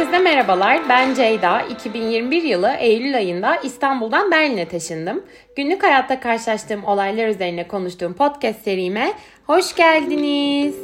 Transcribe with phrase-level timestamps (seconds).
[0.00, 0.88] Herkese merhabalar.
[0.88, 1.62] Ben Ceyda.
[1.62, 5.24] 2021 yılı Eylül ayında İstanbul'dan Berlin'e taşındım.
[5.56, 9.12] Günlük hayatta karşılaştığım olaylar üzerine konuştuğum podcast serime
[9.46, 10.74] hoş geldiniz.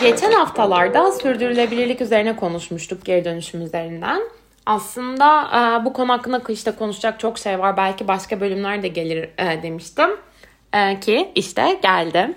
[0.00, 4.22] Geçen haftalarda sürdürülebilirlik üzerine konuşmuştuk geri dönüşüm üzerinden.
[4.66, 7.76] Aslında e, bu konu hakkında işte konuşacak çok şey var.
[7.76, 10.10] Belki başka bölümler de gelir e, demiştim.
[10.72, 12.34] E, ki işte geldi.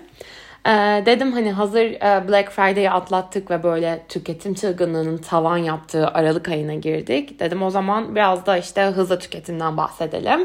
[0.66, 0.70] E,
[1.06, 6.74] dedim hani hazır e, Black Friday'i atlattık ve böyle tüketim çılgınlığının tavan yaptığı Aralık ayına
[6.74, 7.40] girdik.
[7.40, 10.40] Dedim o zaman biraz da işte hızlı tüketimden bahsedelim.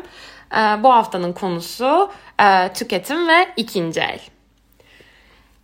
[0.51, 4.19] E, bu haftanın konusu e, tüketim ve ikinci el.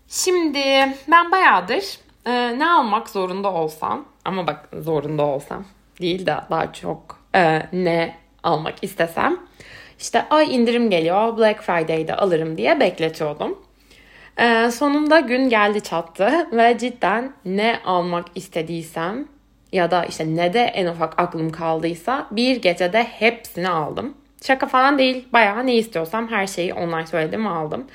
[0.07, 0.63] Şimdi
[1.12, 1.84] ben bayağıdır
[2.26, 5.65] e, ne almak zorunda olsam ama bak zorunda olsam
[6.01, 7.23] değil de daha çok
[7.73, 9.38] ne almak istesem
[9.99, 13.63] işte ay indirim geliyor Black Friday'de alırım diye bekletiyordum.
[14.39, 19.27] E, sonunda gün geldi çattı ve cidden ne almak istediysem
[19.71, 24.13] ya da işte ne de en ufak aklım kaldıysa bir gecede hepsini aldım.
[24.43, 27.87] Şaka falan değil bayağı ne istiyorsam her şeyi online söyledim aldım.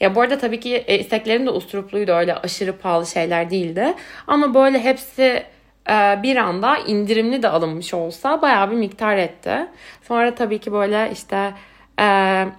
[0.00, 3.94] Ya bu arada tabii ki e, isteklerim de usturupluydu öyle aşırı pahalı şeyler değildi.
[4.26, 5.42] Ama böyle hepsi
[5.90, 9.66] e, bir anda indirimli de alınmış olsa bayağı bir miktar etti.
[10.02, 11.52] Sonra tabii ki böyle işte
[11.98, 12.04] e,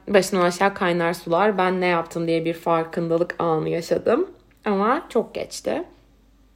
[0.07, 4.31] başından aşağı kaynar sular ben ne yaptım diye bir farkındalık anı yaşadım.
[4.65, 5.83] Ama çok geçti.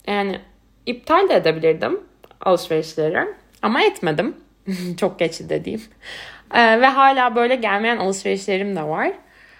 [0.08, 0.40] Yani
[0.86, 2.00] iptal de edebilirdim
[2.42, 3.28] alışverişleri
[3.62, 4.36] ama etmedim.
[4.98, 5.82] çok geçti dediğim.
[6.56, 9.12] Ve hala böyle gelmeyen alışverişlerim de var.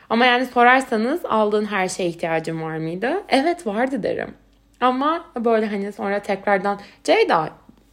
[0.10, 3.24] Ama yani sorarsanız aldığın her şeye ihtiyacın var mıydı?
[3.30, 4.34] Evet vardı derim.
[4.82, 7.50] Ama böyle hani sonra tekrardan Ceyda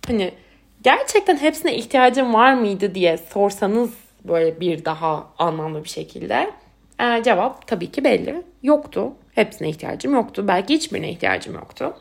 [0.06, 0.34] hani
[0.83, 6.50] gerçekten hepsine ihtiyacın var mıydı diye sorsanız böyle bir daha anlamlı bir şekilde
[7.00, 8.42] ee, cevap tabii ki belli.
[8.62, 9.12] Yoktu.
[9.34, 10.44] Hepsine ihtiyacım yoktu.
[10.48, 11.94] Belki hiçbirine ihtiyacım yoktu.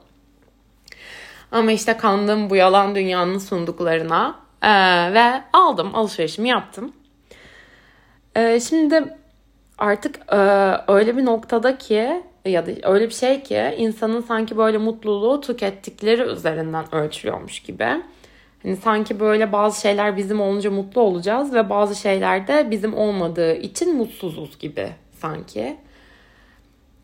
[1.52, 4.70] Ama işte kandım bu yalan dünyanın sunduklarına ee,
[5.14, 6.94] ve aldım alışverişimi yaptım.
[8.36, 9.16] Ee, şimdi
[9.78, 10.38] artık e,
[10.88, 16.22] öyle bir noktada ki ya da öyle bir şey ki insanın sanki böyle mutluluğu tükettikleri
[16.22, 17.88] üzerinden ölçülüyormuş gibi.
[18.64, 23.56] Hani sanki böyle bazı şeyler bizim olunca mutlu olacağız ve bazı şeyler de bizim olmadığı
[23.56, 24.90] için mutsuzuz gibi
[25.22, 25.78] sanki.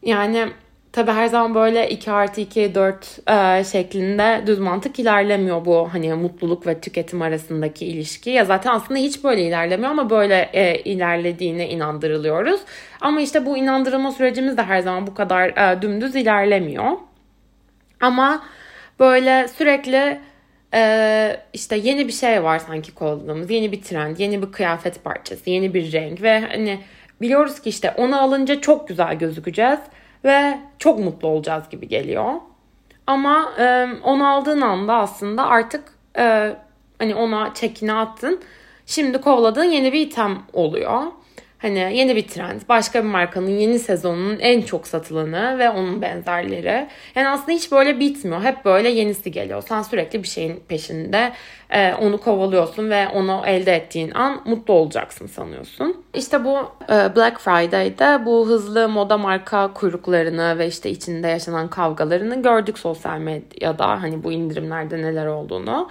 [0.04, 0.48] Yani
[0.96, 6.14] Tabi her zaman böyle 2 artı 2 4 e, şeklinde düz mantık ilerlemiyor bu hani
[6.14, 8.30] mutluluk ve tüketim arasındaki ilişki.
[8.30, 12.62] Ya zaten aslında hiç böyle ilerlemiyor ama böyle e, ilerlediğine inandırılıyoruz.
[13.02, 16.92] Ama işte bu inandırılma sürecimiz de her zaman bu kadar e, dümdüz ilerlemiyor.
[18.02, 18.44] Ama
[19.00, 20.20] böyle sürekli
[20.76, 23.52] e, işte yeni bir şey var sanki kovaladığımız.
[23.52, 26.80] Yeni bir trend, yeni bir kıyafet parçası, yeni bir renk ve hani
[27.22, 29.80] biliyoruz ki işte onu alınca çok güzel gözükeceğiz
[30.26, 32.34] ve çok mutlu olacağız gibi geliyor.
[33.08, 35.84] Ama e, onu aldığın anda aslında artık
[36.18, 36.56] e,
[37.00, 38.42] hani ona çekini attın.
[38.86, 41.02] Şimdi kovaladığın yeni bir item oluyor.
[41.58, 46.88] Hani yeni bir trend, başka bir markanın yeni sezonunun en çok satılanı ve onun benzerleri.
[47.16, 48.44] Yani aslında hiç böyle bitmiyor.
[48.44, 49.64] Hep böyle yenisi geliyor.
[49.68, 51.32] Sen sürekli bir şeyin peşinde
[51.70, 56.04] e, onu kovalıyorsun ve onu elde ettiğin an mutlu olacaksın sanıyorsun.
[56.14, 56.58] İşte bu
[56.90, 63.18] e, Black Friday'de bu hızlı moda marka kuyruklarını ve işte içinde yaşanan kavgalarını gördük sosyal
[63.18, 63.88] medyada.
[63.88, 65.90] Hani bu indirimlerde neler olduğunu.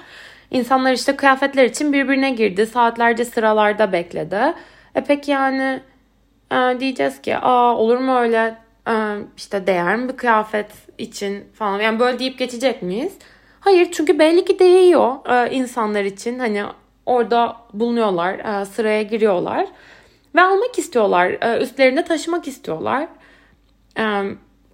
[0.50, 2.66] İnsanlar işte kıyafetler için birbirine girdi.
[2.66, 4.54] Saatlerce sıralarda bekledi.
[4.94, 5.80] E peki yani
[6.52, 8.56] e, diyeceğiz ki aa olur mu öyle?
[8.88, 11.44] E, işte değer mi bir kıyafet için?
[11.54, 11.80] falan.
[11.80, 13.12] Yani böyle deyip geçecek miyiz?
[13.60, 16.38] Hayır çünkü belli ki değiyor e, insanlar için.
[16.38, 16.64] Hani
[17.06, 19.66] orada bulunuyorlar e, sıraya giriyorlar
[20.34, 23.08] ve almak istiyorlar e, üstlerinde taşımak istiyorlar
[23.98, 24.22] e,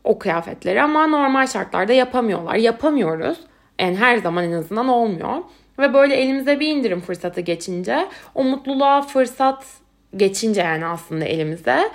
[0.04, 0.82] o kıyafetleri.
[0.82, 2.54] Ama normal şartlarda yapamıyorlar.
[2.54, 3.38] Yapamıyoruz.
[3.80, 5.36] Yani her zaman en azından olmuyor.
[5.78, 9.66] Ve böyle elimize bir indirim fırsatı geçince o mutluluğa fırsat
[10.16, 11.90] geçince yani aslında elimize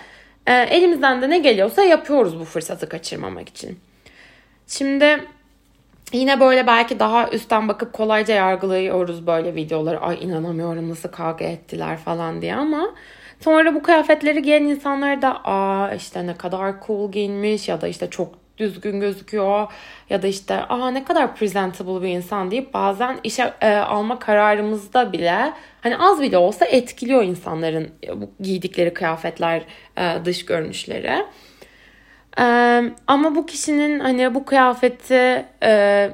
[0.47, 3.79] e, elimizden de ne geliyorsa yapıyoruz bu fırsatı kaçırmamak için.
[4.67, 5.27] Şimdi
[6.13, 9.99] yine böyle belki daha üstten bakıp kolayca yargılıyoruz böyle videoları.
[9.99, 12.95] Ay inanamıyorum nasıl kavga ettiler falan diye ama
[13.39, 18.09] sonra bu kıyafetleri giyen insanlar da aa işte ne kadar cool giyinmiş ya da işte
[18.09, 19.71] çok düzgün gözüküyor
[20.09, 25.13] ya da işte aa ne kadar presentable bir insan deyip bazen işe e, alma kararımızda
[25.13, 27.89] bile hani az bile olsa etkiliyor insanların
[28.39, 29.61] giydikleri kıyafetler
[29.97, 31.25] e, dış görünüşleri.
[32.39, 32.43] E,
[33.07, 36.11] ama bu kişinin hani bu kıyafeti e,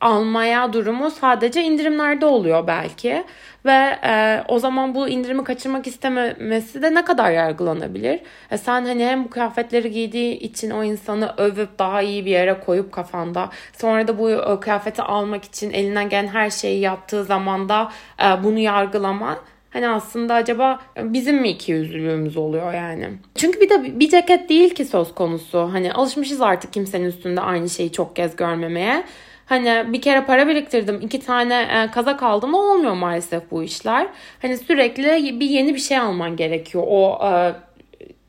[0.00, 3.24] almaya durumu sadece indirimlerde oluyor belki.
[3.64, 8.20] Ve e, o zaman bu indirimi kaçırmak istememesi de ne kadar yargılanabilir?
[8.50, 12.60] E, sen hani hem bu kıyafetleri giydiği için o insanı övüp daha iyi bir yere
[12.60, 17.68] koyup kafanda sonra da bu e, kıyafeti almak için elinden gelen her şeyi yaptığı zaman
[17.68, 19.38] da e, bunu yargılama
[19.76, 23.08] Hani aslında acaba bizim mi iki yüzlülüğümüz oluyor yani?
[23.34, 25.68] Çünkü bir de bir ceket değil ki söz konusu.
[25.72, 29.04] Hani alışmışız artık kimsenin üstünde aynı şeyi çok kez görmemeye.
[29.46, 34.08] Hani bir kere para biriktirdim, iki tane e, kazak aldım olmuyor maalesef bu işler.
[34.42, 36.84] Hani sürekli bir yeni bir şey alman gerekiyor.
[36.88, 37.52] O e,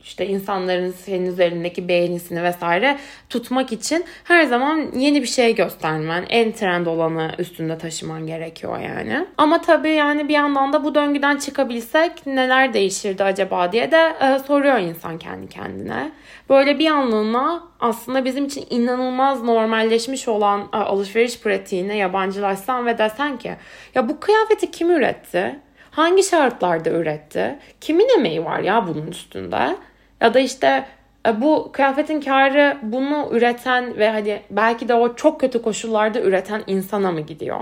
[0.08, 2.98] işte insanların senin üzerindeki beğenisini vesaire
[3.30, 9.26] tutmak için her zaman yeni bir şey göstermen, en trend olanı üstünde taşıman gerekiyor yani.
[9.38, 14.40] Ama tabii yani bir yandan da bu döngüden çıkabilsek neler değişirdi acaba diye de e,
[14.40, 16.12] soruyor insan kendi kendine.
[16.50, 23.38] Böyle bir anlığına aslında bizim için inanılmaz normalleşmiş olan e, alışveriş pratiğine yabancılaşsan ve desen
[23.38, 23.56] ki
[23.96, 25.60] ya bu kıyafeti kim üretti?
[25.92, 27.60] Hangi şartlarda üretti?
[27.82, 29.76] Kimin emeği var ya bunun üstünde?
[30.22, 30.86] Ya da işte
[31.28, 36.64] e, bu kıyafetin karı bunu üreten ve hani belki de o çok kötü koşullarda üreten
[36.68, 37.60] insana mı gidiyor?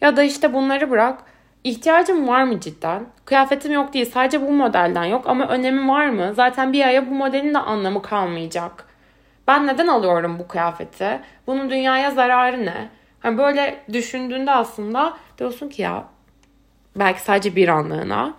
[0.00, 1.22] Ya da işte bunları bırak.
[1.64, 3.06] İhtiyacım var mı cidden?
[3.24, 6.32] Kıyafetim yok değil sadece bu modelden yok ama önemi var mı?
[6.34, 8.86] Zaten bir aya bu modelin de anlamı kalmayacak.
[9.48, 11.20] Ben neden alıyorum bu kıyafeti?
[11.46, 12.88] Bunun dünyaya zararı ne?
[13.24, 16.04] Yani böyle düşündüğünde aslında diyorsun ki ya
[16.96, 18.34] belki sadece bir anlığına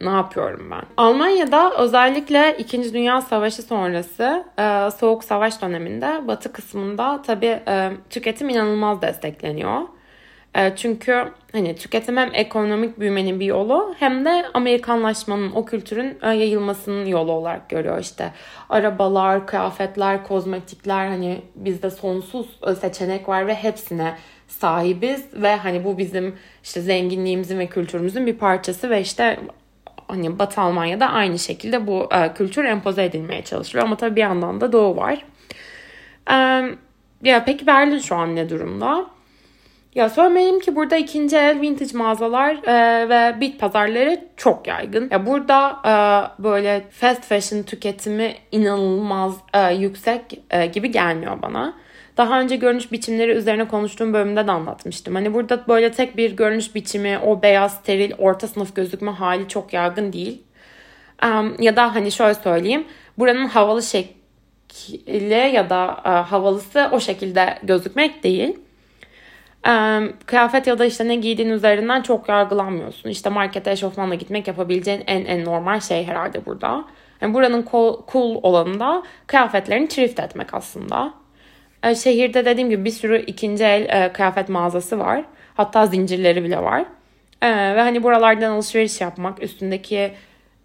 [0.00, 0.82] ne yapıyorum ben?
[0.96, 2.94] Almanya'da özellikle 2.
[2.94, 9.80] Dünya Savaşı sonrası e, Soğuk Savaş döneminde batı kısmında tabii e, tüketim inanılmaz destekleniyor.
[10.54, 17.06] E, çünkü hani tüketim hem ekonomik büyümenin bir yolu hem de Amerikanlaşmanın, o kültürün yayılmasının
[17.06, 18.32] yolu olarak görüyor işte.
[18.68, 24.14] Arabalar, kıyafetler, kozmetikler hani bizde sonsuz seçenek var ve hepsine
[24.48, 29.38] sahibiz ve hani bu bizim işte zenginliğimizin ve kültürümüzün bir parçası ve işte
[30.08, 33.86] hani Batı Almanya'da aynı şekilde bu e, kültür empoze edilmeye çalışılıyor.
[33.86, 35.24] Ama tabii bir yandan da Doğu var.
[36.30, 36.36] E,
[37.22, 39.06] ya peki Berlin şu an ne durumda?
[39.94, 45.08] Ya söylemeliyim ki burada ikinci el vintage mağazalar e, ve bit pazarları çok yaygın.
[45.10, 45.92] Ya burada e,
[46.42, 51.74] böyle fast fashion tüketimi inanılmaz e, yüksek e, gibi gelmiyor bana
[52.18, 55.14] daha önce görünüş biçimleri üzerine konuştuğum bölümde de anlatmıştım.
[55.14, 59.72] Hani burada böyle tek bir görünüş biçimi, o beyaz, steril, orta sınıf gözükme hali çok
[59.72, 60.42] yaygın değil.
[61.24, 62.84] Um, ya da hani şöyle söyleyeyim.
[63.18, 68.58] Buranın havalı şekli ya da uh, havalısı o şekilde gözükmek değil.
[69.68, 73.08] Um, kıyafet ya da işte ne giydiğin üzerinden çok yargılanmıyorsun.
[73.08, 76.84] İşte markete eşofmanla gitmek yapabileceğin en en normal şey herhalde burada.
[77.20, 77.66] Yani buranın
[78.12, 81.14] cool olanı da kıyafetlerini thrift etmek aslında.
[81.82, 85.24] E, şehirde dediğim gibi bir sürü ikinci el e, kıyafet mağazası var.
[85.54, 86.84] Hatta zincirleri bile var.
[87.42, 90.12] E, ve hani buralardan alışveriş yapmak, üstündeki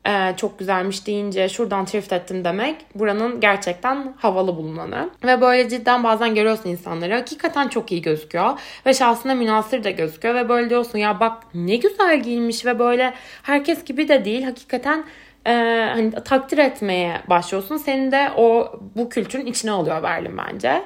[0.08, 5.10] e, çok güzelmiş deyince şuradan thrift ettim demek buranın gerçekten havalı bulunanı.
[5.24, 10.36] Ve böyle cidden bazen görüyorsun insanları hakikaten çok iyi gözüküyor ve şahsına münasır da gözüküyor
[10.36, 13.14] ve böyle diyorsun ya bak ne güzel giyinmiş ve böyle
[13.44, 15.06] herkes gibi de değil hakikaten
[15.48, 15.52] e,
[15.94, 17.78] hani takdir etmeye başlıyorsun.
[17.78, 20.84] Seni de o bu kültürün içine alıyor Berlin bence.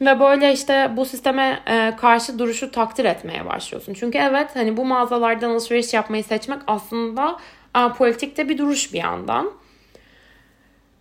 [0.00, 3.94] Ve böyle işte bu sisteme e, karşı duruşu takdir etmeye başlıyorsun.
[3.94, 7.36] Çünkü evet hani bu mağazalardan alışveriş yapmayı seçmek aslında
[7.76, 9.50] e, politikte bir duruş bir yandan.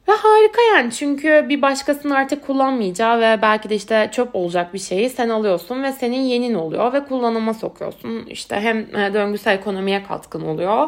[0.07, 4.79] Ve harika yani çünkü bir başkasının artık kullanmayacağı ve belki de işte çöp olacak bir
[4.79, 8.25] şeyi sen alıyorsun ve senin yenin oluyor ve kullanıma sokuyorsun.
[8.25, 10.88] İşte hem e, döngüsel ekonomiye katkın oluyor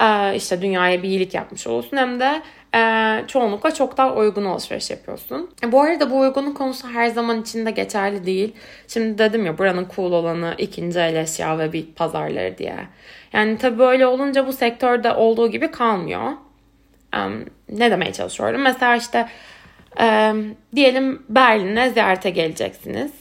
[0.00, 2.42] e, işte dünyaya bir iyilik yapmış olursun hem de
[2.74, 5.50] e, çoğunlukla çok daha uygun alışveriş yapıyorsun.
[5.72, 8.52] Bu arada bu uygunun konusu her zaman içinde geçerli değil.
[8.88, 12.76] Şimdi dedim ya buranın cool olanı ikinci el eşya ve bir pazarları diye.
[13.32, 16.32] Yani tabii böyle olunca bu sektörde olduğu gibi kalmıyor.
[17.14, 17.18] E,
[17.68, 18.62] ne demeye çalışıyorum?
[18.62, 19.28] Mesela işte
[20.00, 20.34] e,
[20.74, 23.12] diyelim Berlin'e ziyarete geleceksiniz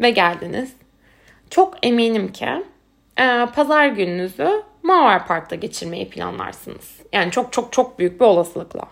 [0.00, 0.72] ve geldiniz.
[1.50, 2.48] Çok eminim ki
[3.54, 4.62] pazar gününüzü
[4.92, 7.00] Mauer Park'ta geçirmeyi planlarsınız.
[7.12, 8.82] Yani çok çok çok büyük bir olasılıkla.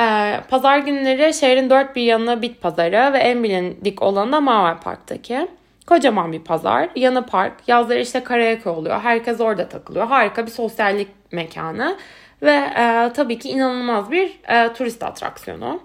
[0.00, 4.80] Ee, pazar günleri şehrin dört bir yanı bit pazarı ve en bilindik olanı da Mauer
[4.80, 5.48] Park'taki.
[5.86, 9.00] Kocaman bir pazar, yanı park, yazları işte karaoke oluyor.
[9.00, 10.06] Herkes orada takılıyor.
[10.06, 11.96] Harika bir sosyallik mekanı
[12.42, 15.80] ve e, tabii ki inanılmaz bir e, turist atraksiyonu.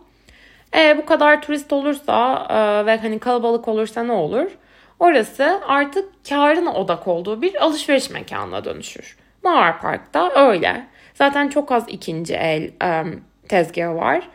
[0.76, 4.52] E, bu kadar turist olursa e, ve hani kalabalık olursa ne olur?
[5.00, 9.23] Orası artık karın odak olduğu bir alışveriş mekanına dönüşür.
[9.44, 10.88] Mağar Park'ta öyle.
[11.14, 12.72] Zaten çok az ikinci el
[13.04, 14.30] um, tezgahı var.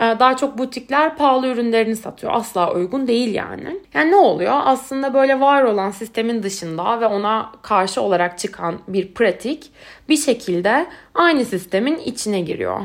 [0.00, 2.32] Daha çok butikler pahalı ürünlerini satıyor.
[2.32, 3.80] Asla uygun değil yani.
[3.94, 4.60] Yani ne oluyor?
[4.64, 9.72] Aslında böyle var olan sistemin dışında ve ona karşı olarak çıkan bir pratik
[10.08, 12.80] bir şekilde aynı sistemin içine giriyor.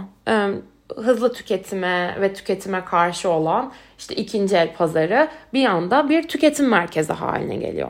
[0.95, 7.13] Hızlı tüketime ve tüketime karşı olan işte ikinci el pazarı bir anda bir tüketim merkezi
[7.13, 7.89] haline geliyor.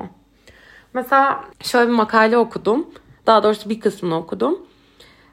[0.94, 2.88] Mesela şöyle bir makale okudum.
[3.28, 4.60] Daha doğrusu bir kısmını okudum.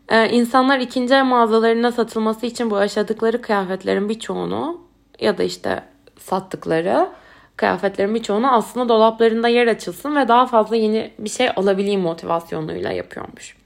[0.09, 4.81] Ee, insanlar ikinci el mağazalarına satılması için bu yaşadıkları kıyafetlerin birçoğunu
[5.21, 5.83] ya da işte
[6.19, 7.09] sattıkları
[7.57, 13.57] kıyafetlerin birçoğunu aslında dolaplarında yer açılsın ve daha fazla yeni bir şey alabileyim motivasyonuyla yapıyormuş.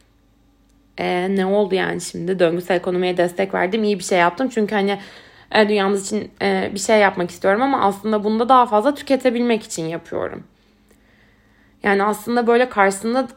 [0.99, 4.99] E, ne oldu yani şimdi döngüsel ekonomiye destek verdim iyi bir şey yaptım çünkü hani
[5.52, 9.62] e, dünyamız için e, bir şey yapmak istiyorum ama aslında bunu da daha fazla tüketebilmek
[9.62, 10.45] için yapıyorum.
[11.83, 13.28] Yani aslında böyle karşısında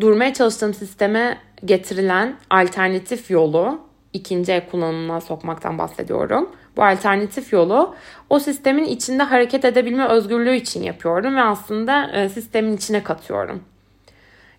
[0.00, 3.80] durmaya çalıştığım sisteme getirilen alternatif yolu
[4.12, 6.50] ikinci el kullanımına sokmaktan bahsediyorum.
[6.76, 7.94] Bu alternatif yolu
[8.30, 13.62] o sistemin içinde hareket edebilme özgürlüğü için yapıyorum ve aslında e, sistemin içine katıyorum.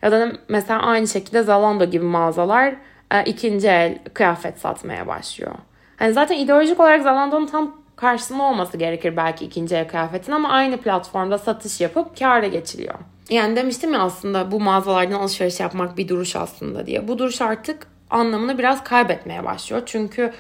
[0.02, 2.76] Ya da mesela aynı şekilde Zalando gibi mağazalar
[3.12, 5.56] e, ikinci el kıyafet satmaya başlıyor.
[5.98, 10.78] Hani zaten ideolojik olarak Zalando'nun tam karşısında olması gerekir belki ikinci el kıyafetin ama aynı
[10.78, 12.96] platformda satış yapıp kâra geçiliyor.
[13.30, 17.08] Yani demiştim ya aslında bu mağazalardan alışveriş yapmak bir duruş aslında diye.
[17.08, 19.84] Bu duruş artık anlamını biraz kaybetmeye başlıyor.
[19.86, 20.34] Çünkü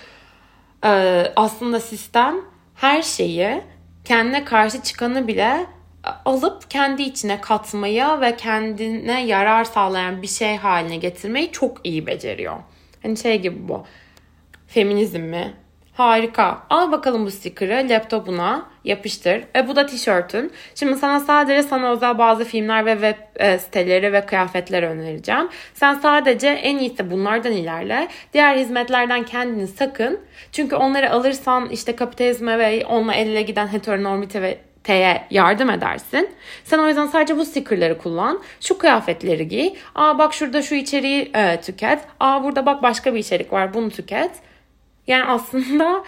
[0.85, 2.35] e, aslında sistem
[2.75, 3.61] her şeyi
[4.05, 5.65] kendine karşı çıkanı bile
[6.25, 12.55] alıp kendi içine katmaya ve kendine yarar sağlayan bir şey haline getirmeyi çok iyi beceriyor.
[13.03, 13.85] Hani şey gibi bu.
[14.67, 15.53] Feminizm mi?
[15.99, 16.57] Harika.
[16.69, 19.43] Al bakalım bu sticker'ı laptopuna yapıştır.
[19.55, 20.51] E bu da tişörtün.
[20.75, 25.49] Şimdi sana sadece sana özel bazı filmler ve web e, siteleri ve kıyafetler önereceğim.
[25.73, 28.07] Sen sadece en iyisi bunlardan ilerle.
[28.33, 30.19] Diğer hizmetlerden kendini sakın.
[30.51, 33.67] Çünkü onları alırsan işte kapitalizme ve onunla el ele giden
[34.83, 36.29] T'ye yardım edersin.
[36.63, 38.41] Sen o yüzden sadece bu stickerları kullan.
[38.61, 39.73] Şu kıyafetleri giy.
[39.95, 41.99] Aa bak şurada şu içeriği e, tüket.
[42.19, 44.31] Aa burada bak başka bir içerik var bunu tüket.
[45.07, 46.03] Yani aslında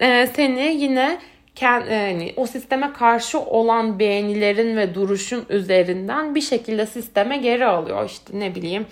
[0.00, 1.18] e, seni yine
[1.62, 8.06] yani o sisteme karşı olan beğenilerin ve duruşun üzerinden bir şekilde sisteme geri alıyor.
[8.06, 8.86] İşte ne bileyim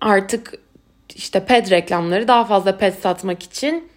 [0.00, 0.54] artık
[1.14, 3.88] işte ped reklamları daha fazla ped satmak için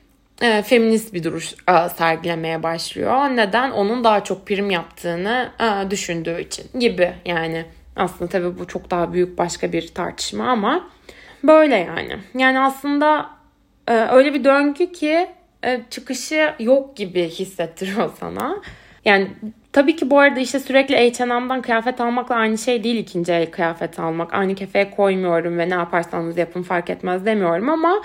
[0.41, 3.25] e, feminist bir duruş e, sergilemeye başlıyor.
[3.25, 3.71] Neden?
[3.71, 7.65] Onun daha çok prim yaptığını e, düşündüğü için gibi yani.
[7.95, 10.89] Aslında tabii bu çok daha büyük başka bir tartışma ama
[11.43, 12.17] böyle yani.
[12.37, 13.38] Yani aslında e,
[13.93, 15.27] öyle bir döngü ki
[15.63, 18.61] e, çıkışı yok gibi hissettiriyor sana.
[19.05, 19.27] Yani
[19.73, 23.99] tabii ki bu arada işte sürekli H&M'dan kıyafet almakla aynı şey değil ikinci el kıyafet
[23.99, 24.33] almak.
[24.33, 28.01] Aynı kefeye koymuyorum ve ne yaparsanız yapın fark etmez demiyorum ama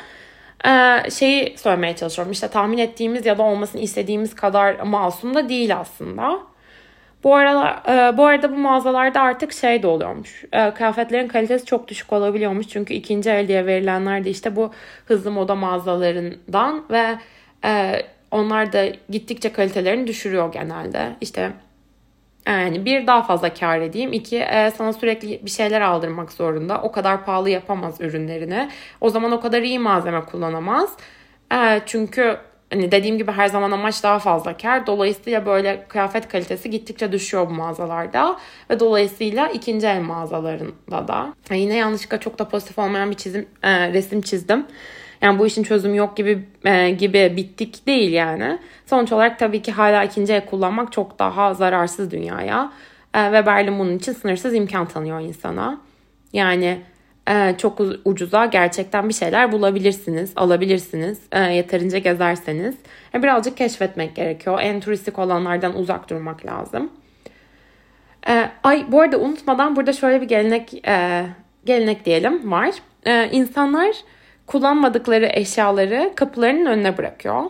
[0.67, 2.33] e, şeyi söylemeye çalışıyorum.
[2.33, 6.54] İşte tahmin ettiğimiz ya da olmasını istediğimiz kadar masum da değil aslında.
[7.25, 10.45] Bu arada, e, bu arada bu mağazalarda artık şey de oluyormuş.
[10.53, 12.69] E, kıyafetlerin kalitesi çok düşük olabiliyormuş.
[12.69, 14.73] Çünkü ikinci el diye verilenler de işte bu
[15.07, 17.19] hızlı moda mağazalarından ve
[17.65, 21.17] e, onlar da gittikçe kalitelerini düşürüyor genelde.
[21.21, 21.53] İşte
[22.47, 24.13] yani bir daha fazla kar edeyim.
[24.13, 24.45] İki
[24.77, 26.83] sana sürekli bir şeyler aldırmak zorunda.
[26.83, 28.69] O kadar pahalı yapamaz ürünlerini.
[29.01, 30.97] O zaman o kadar iyi malzeme kullanamaz.
[31.87, 32.37] Çünkü
[32.75, 34.87] hani dediğim gibi her zaman amaç daha fazla kar.
[34.87, 38.39] Dolayısıyla böyle kıyafet kalitesi gittikçe düşüyor bu mağazalarda.
[38.71, 41.35] Ve dolayısıyla ikinci el mağazalarında da.
[41.51, 44.67] Yani yine yanlışlıkla çok da pozitif olmayan bir çizim e, resim çizdim.
[45.23, 48.59] Yani bu işin çözümü yok gibi e, gibi bittik değil yani.
[48.87, 52.73] Sonuç olarak tabii ki hala ikinci el kullanmak çok daha zararsız dünyaya.
[53.15, 55.81] E, ve Berlin bunun için sınırsız imkan tanıyor insana.
[56.33, 56.81] Yani
[57.29, 61.19] e, çok ucuza gerçekten bir şeyler bulabilirsiniz, alabilirsiniz.
[61.33, 62.75] E, yeterince gezerseniz.
[63.15, 64.59] E, birazcık keşfetmek gerekiyor.
[64.63, 66.93] En turistik olanlardan uzak durmak lazım.
[68.29, 71.27] E, ay bu arada unutmadan burada şöyle bir gelenek e,
[71.65, 72.71] gelenek diyelim var.
[73.07, 73.97] E, insanlar
[74.47, 77.43] kullanmadıkları eşyaları kapılarının önüne bırakıyor.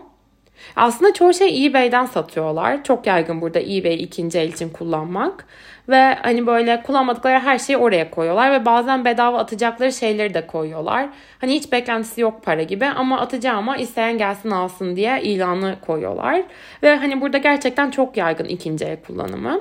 [0.76, 2.84] Aslında çoğu şey eBay'den satıyorlar.
[2.84, 5.46] Çok yaygın burada eBay ikinci el için kullanmak.
[5.88, 11.08] Ve hani böyle kullanmadıkları her şeyi oraya koyuyorlar ve bazen bedava atacakları şeyleri de koyuyorlar.
[11.38, 16.42] Hani hiç beklentisi yok para gibi ama atacağıma isteyen gelsin alsın diye ilanı koyuyorlar.
[16.82, 19.60] Ve hani burada gerçekten çok yaygın ikinci el kullanımı.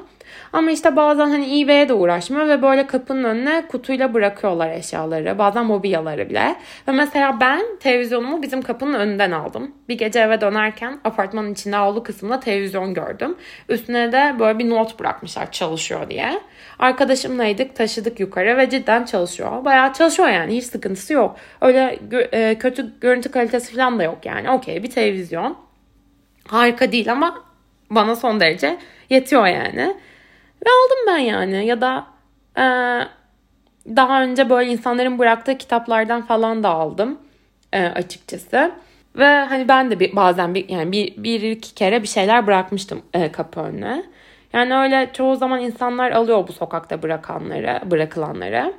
[0.53, 5.38] Ama işte bazen hani eBay'e de uğraşmıyor ve böyle kapının önüne kutuyla bırakıyorlar eşyaları.
[5.38, 6.56] Bazen mobilyaları bile.
[6.88, 9.72] Ve mesela ben televizyonumu bizim kapının önünden aldım.
[9.89, 13.36] Bir gece eve dönerken apartmanın içinde avlu kısmında televizyon gördüm.
[13.70, 16.42] Üstüne de böyle bir not bırakmışlar çalışıyor diye.
[16.80, 19.65] Arkadaşımlaydık taşıdık yukarı ve cidden çalışıyor.
[19.65, 21.36] Bayağı çalışıyor yani hiç sıkıntısı yok.
[21.62, 22.00] Öyle
[22.32, 24.50] e, kötü görüntü kalitesi falan da yok yani.
[24.50, 25.58] Okey bir televizyon.
[26.48, 27.44] harika değil ama
[27.89, 28.77] bana son derece
[29.10, 29.96] yetiyor yani.
[30.65, 32.05] Ve aldım ben yani ya da
[32.58, 32.65] e,
[33.96, 37.20] daha önce böyle insanların bıraktığı kitaplardan falan da aldım
[37.74, 38.72] e, açıkçası.
[39.15, 43.01] Ve hani ben de bir, bazen bir yani bir, bir iki kere bir şeyler bırakmıştım
[43.13, 44.03] e, kapı önüne.
[44.53, 48.74] Yani öyle çoğu zaman insanlar alıyor bu sokakta bırakanları, bırakılanları.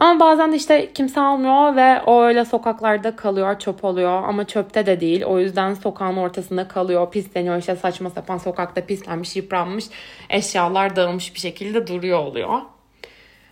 [0.00, 4.86] Ama bazen de işte kimse almıyor ve o öyle sokaklarda kalıyor, çöp oluyor ama çöpte
[4.86, 5.24] de değil.
[5.24, 9.84] O yüzden sokağın ortasında kalıyor, pisleniyor işte saçma sapan sokakta pislenmiş, yıpranmış,
[10.30, 12.60] eşyalar dağılmış bir şekilde duruyor oluyor.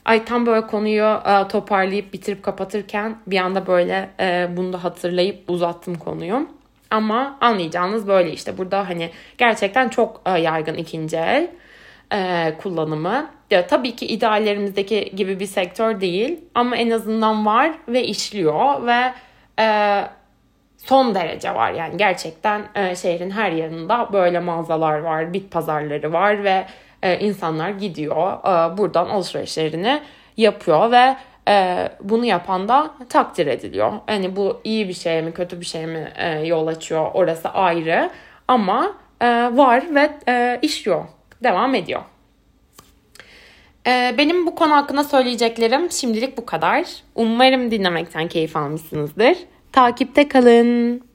[0.05, 5.51] Ay tam böyle konuyu e, toparlayıp bitirip kapatırken bir anda böyle e, bunu da hatırlayıp
[5.51, 6.49] uzattım konuyu.
[6.91, 11.51] Ama anlayacağınız böyle işte burada hani gerçekten çok e, yaygın ikinci el
[12.13, 13.31] e, kullanımı.
[13.51, 19.13] Ya, tabii ki ideallerimizdeki gibi bir sektör değil ama en azından var ve işliyor ve
[19.61, 20.01] e,
[20.79, 26.45] son derece var yani gerçekten e, şehrin her yanında böyle mağazalar var, bit pazarları var
[26.45, 26.67] ve
[27.03, 30.01] e, insanlar gidiyor e, buradan alışverişlerini
[30.37, 31.17] yapıyor ve
[31.49, 33.93] e, bunu yapan da takdir ediliyor.
[34.09, 38.11] Yani bu iyi bir şey mi kötü bir şey mi e, yol açıyor orası ayrı
[38.49, 41.05] ama e, var ve e, işliyor,
[41.43, 42.03] devam ediyor.
[43.87, 46.87] E, benim bu konu hakkında söyleyeceklerim şimdilik bu kadar.
[47.15, 49.39] Umarım dinlemekten keyif almışsınızdır.
[49.73, 51.08] Takipte kalın.